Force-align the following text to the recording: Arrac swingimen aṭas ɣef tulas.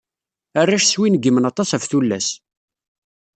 Arrac 0.59 0.83
swingimen 0.85 1.49
aṭas 1.51 1.69
ɣef 1.75 1.85
tulas. 1.89 2.27